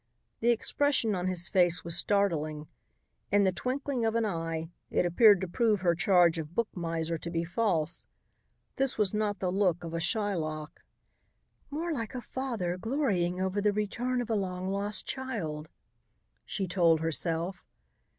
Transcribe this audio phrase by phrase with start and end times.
[0.39, 2.67] The expression on his face was startling.
[3.31, 7.19] In the twinkling of an eye, it appeared to prove her charge of book miser
[7.19, 8.07] to be false.
[8.77, 10.81] This was not the look of a Shylock.
[11.69, 15.67] "More like a father glorying over the return of a long lost child,"
[16.45, 17.63] she told herself.